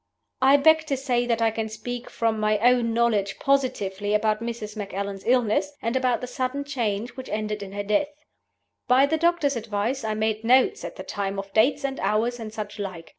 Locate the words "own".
2.57-2.91